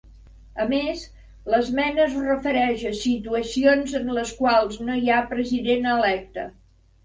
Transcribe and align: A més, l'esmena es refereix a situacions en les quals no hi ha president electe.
A 0.63 0.65
més, 0.69 1.03
l'esmena 1.55 2.03
es 2.07 2.15
refereix 2.23 2.87
a 2.93 2.95
situacions 3.01 3.95
en 4.03 4.11
les 4.21 4.35
quals 4.41 4.83
no 4.89 4.99
hi 5.05 5.15
ha 5.15 5.23
president 5.39 5.95
electe. 5.97 6.53